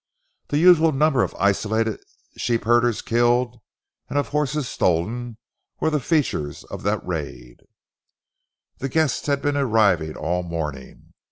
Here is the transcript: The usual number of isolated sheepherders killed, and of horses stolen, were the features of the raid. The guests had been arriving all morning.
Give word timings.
The 0.47 0.57
usual 0.57 0.91
number 0.93 1.21
of 1.21 1.35
isolated 1.35 1.99
sheepherders 2.35 3.03
killed, 3.03 3.61
and 4.09 4.17
of 4.17 4.29
horses 4.29 4.67
stolen, 4.67 5.37
were 5.79 5.91
the 5.91 5.99
features 5.99 6.63
of 6.63 6.81
the 6.81 6.97
raid. 6.97 7.57
The 8.79 8.89
guests 8.89 9.27
had 9.27 9.43
been 9.43 9.57
arriving 9.57 10.15
all 10.15 10.41
morning. 10.41 11.13